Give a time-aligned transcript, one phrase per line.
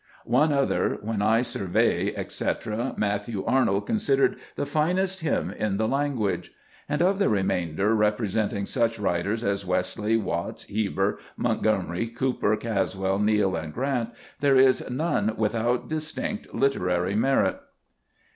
[0.25, 6.53] One other," When I survey," etc., Matthew Arnold considered the finest hymn in the language.
[6.89, 13.55] And of the remainder, representing such writers as Wesley, Watts, Heber, Montgomery, Cowper, Caswall, Neale,
[13.55, 14.09] and Grant,
[14.39, 17.59] there is none without distinct liter ary merit.